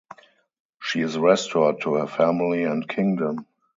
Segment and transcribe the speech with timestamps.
[0.81, 3.45] She is restored to her family and kingdom.